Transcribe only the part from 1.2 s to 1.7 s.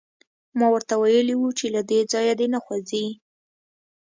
وو چې